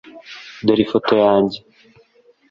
Dore 0.65 0.81
ifoto 0.83 1.11
yanjye. 1.23 1.57